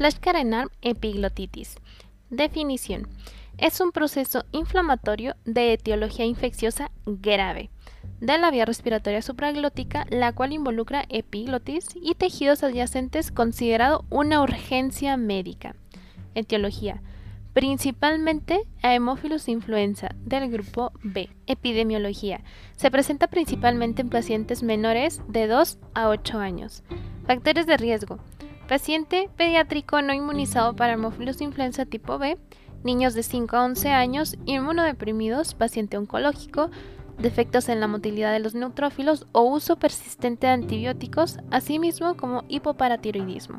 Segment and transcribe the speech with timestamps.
[0.00, 1.76] Plaschkarenarm epiglotitis.
[2.30, 3.06] Definición.
[3.58, 7.68] Es un proceso inflamatorio de etiología infecciosa grave
[8.18, 15.18] de la vía respiratoria supraglótica, la cual involucra epiglotis y tejidos adyacentes considerado una urgencia
[15.18, 15.76] médica.
[16.34, 17.02] Etiología.
[17.52, 21.28] Principalmente a hemófilos influenza del grupo B.
[21.46, 22.40] Epidemiología.
[22.76, 26.84] Se presenta principalmente en pacientes menores de 2 a 8 años.
[27.26, 28.18] Factores de riesgo.
[28.70, 32.38] Paciente pediátrico no inmunizado para hemófilos influenza tipo B,
[32.84, 36.70] niños de 5 a 11 años, inmunodeprimidos, paciente oncológico,
[37.18, 42.44] defectos en la motilidad de los neutrófilos o uso persistente de antibióticos, así mismo como
[42.46, 43.58] hipoparatiroidismo.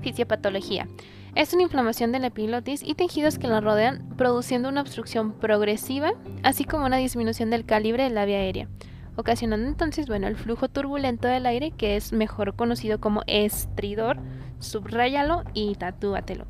[0.00, 0.88] Fisiopatología.
[1.34, 6.14] Es una inflamación de la epiglotis y tejidos que la rodean, produciendo una obstrucción progresiva,
[6.42, 8.68] así como una disminución del calibre de la vía aérea,
[9.18, 14.16] ocasionando entonces bueno, el flujo turbulento del aire, que es mejor conocido como estridor,
[14.60, 16.46] subráyalo y tatúatelo.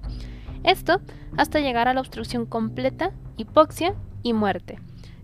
[0.64, 1.00] Esto
[1.38, 4.78] hasta llegar a la obstrucción completa, hipoxia y muerte.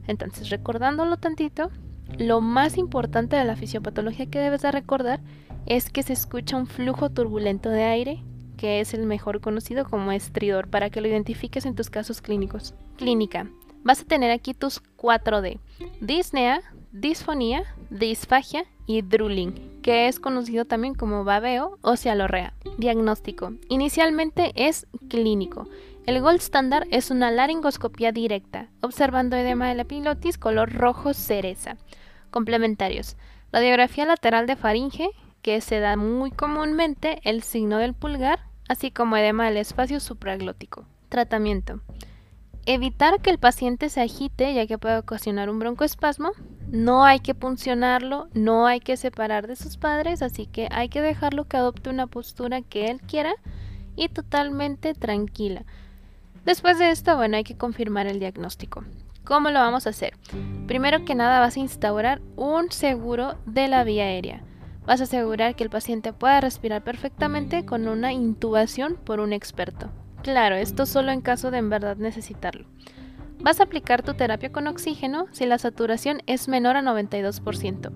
[0.07, 1.71] Entonces, recordándolo tantito,
[2.19, 5.21] lo más importante de la fisiopatología que debes de recordar
[5.67, 8.23] es que se escucha un flujo turbulento de aire,
[8.57, 12.75] que es el mejor conocido como estridor, para que lo identifiques en tus casos clínicos.
[12.97, 13.51] Clínica.
[13.83, 15.59] Vas a tener aquí tus 4D.
[16.01, 16.63] Disnea,
[16.95, 22.55] disfonía, disfagia y drooling, que es conocido también como babeo o cialorrea.
[22.79, 23.53] Diagnóstico.
[23.69, 25.69] Inicialmente es clínico.
[26.07, 31.77] El gold standard es una laringoscopía directa, observando edema de la pilotis color rojo cereza.
[32.31, 33.17] Complementarios.
[33.53, 35.11] Radiografía lateral de faringe,
[35.43, 40.87] que se da muy comúnmente el signo del pulgar, así como edema del espacio supraglótico.
[41.09, 41.81] Tratamiento.
[42.67, 46.31] Evitar que el paciente se agite ya que puede ocasionar un broncoespasmo.
[46.75, 51.01] No hay que puncionarlo, no hay que separar de sus padres, así que hay que
[51.01, 53.33] dejarlo que adopte una postura que él quiera
[53.95, 55.63] y totalmente tranquila.
[56.45, 58.83] Después de esto, bueno, hay que confirmar el diagnóstico.
[59.23, 60.15] ¿Cómo lo vamos a hacer?
[60.67, 64.43] Primero que nada vas a instaurar un seguro de la vía aérea.
[64.85, 69.93] Vas a asegurar que el paciente pueda respirar perfectamente con una intubación por un experto.
[70.25, 72.67] Claro, esto solo en caso de en verdad necesitarlo.
[73.45, 77.93] Vas a aplicar tu terapia con oxígeno si la saturación es menor a 92%.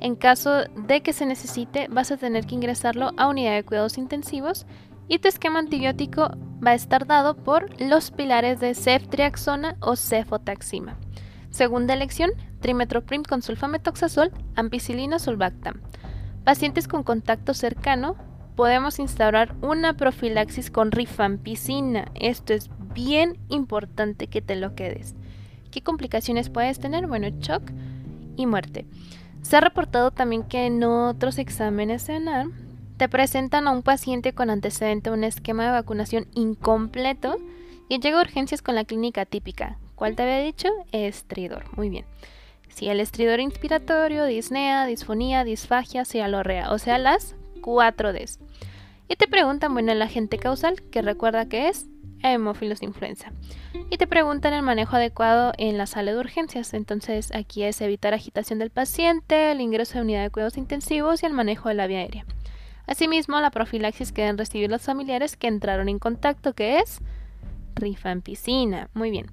[0.00, 3.98] En caso de que se necesite, vas a tener que ingresarlo a unidad de cuidados
[3.98, 4.64] intensivos
[5.06, 6.30] y tu esquema antibiótico
[6.66, 10.96] va a estar dado por los pilares de ceftriaxona o cefotaxima.
[11.50, 15.82] Segunda elección, trimetoprim con sulfametoxazol, ampicilina sulbactam.
[16.44, 18.16] Pacientes con contacto cercano,
[18.56, 22.06] podemos instaurar una profilaxis con rifampicina.
[22.14, 25.14] Esto es bien importante que te lo quedes.
[25.70, 27.06] ¿Qué complicaciones puedes tener?
[27.06, 27.62] Bueno, shock
[28.36, 28.86] y muerte.
[29.42, 32.18] Se ha reportado también que en otros exámenes de
[32.96, 37.36] te presentan a un paciente con antecedente un esquema de vacunación incompleto
[37.88, 39.78] y llega a urgencias con la clínica típica.
[39.94, 40.68] ¿Cuál te había dicho?
[40.90, 41.64] Estridor.
[41.76, 42.04] Muy bien.
[42.68, 48.40] Si el estridor inspiratorio, disnea, disfonía, disfagia, cialorrea, o sea, las 4 Ds.
[49.08, 51.86] Y te preguntan, bueno, el agente causal, que recuerda que es
[52.22, 53.32] hemófilos influenza.
[53.90, 56.74] Y te preguntan el manejo adecuado en la sala de urgencias.
[56.74, 61.26] Entonces, aquí es evitar agitación del paciente, el ingreso a unidad de cuidados intensivos y
[61.26, 62.26] el manejo de la vía aérea.
[62.86, 67.00] Asimismo, la profilaxis que deben recibir los familiares que entraron en contacto, que es
[67.74, 68.88] rifampicina.
[68.94, 69.26] Muy bien.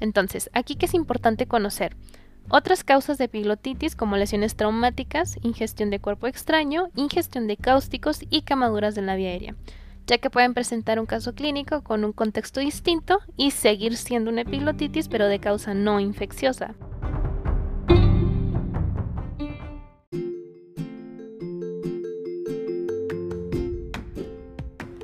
[0.00, 1.96] Entonces, aquí que es importante conocer.
[2.48, 8.42] Otras causas de epiglotitis como lesiones traumáticas, ingestión de cuerpo extraño, ingestión de cáusticos y
[8.42, 9.56] camaduras de la vía aérea,
[10.06, 14.42] ya que pueden presentar un caso clínico con un contexto distinto y seguir siendo una
[14.42, 16.74] epiglotitis pero de causa no infecciosa.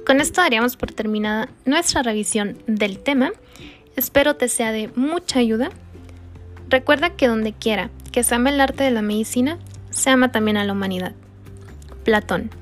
[0.06, 3.30] Con esto daríamos por terminada nuestra revisión del tema.
[3.96, 5.70] Espero te sea de mucha ayuda.
[6.68, 9.58] Recuerda que donde quiera que se ama el arte de la medicina,
[9.90, 11.14] se ama también a la humanidad.
[12.04, 12.61] Platón.